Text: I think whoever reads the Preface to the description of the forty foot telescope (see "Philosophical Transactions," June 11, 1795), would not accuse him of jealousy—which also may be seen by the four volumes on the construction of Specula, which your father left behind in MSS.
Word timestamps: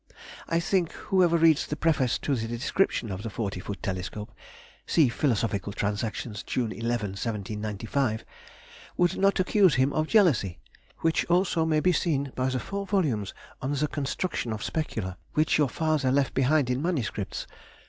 I 0.47 0.59
think 0.59 0.93
whoever 0.93 1.37
reads 1.37 1.67
the 1.67 1.75
Preface 1.75 2.17
to 2.25 2.33
the 2.33 2.47
description 2.47 3.11
of 3.11 3.21
the 3.21 3.29
forty 3.29 3.59
foot 3.59 3.83
telescope 3.83 4.31
(see 4.87 5.09
"Philosophical 5.09 5.73
Transactions," 5.73 6.41
June 6.41 6.71
11, 6.71 7.09
1795), 7.09 8.25
would 8.97 9.15
not 9.19 9.39
accuse 9.39 9.75
him 9.75 9.93
of 9.93 10.07
jealousy—which 10.07 11.25
also 11.25 11.67
may 11.67 11.81
be 11.81 11.91
seen 11.93 12.31
by 12.35 12.49
the 12.49 12.59
four 12.59 12.87
volumes 12.87 13.35
on 13.61 13.73
the 13.75 13.87
construction 13.87 14.51
of 14.51 14.63
Specula, 14.63 15.19
which 15.35 15.59
your 15.59 15.69
father 15.69 16.11
left 16.11 16.33
behind 16.33 16.71
in 16.71 16.81
MSS. 16.81 17.45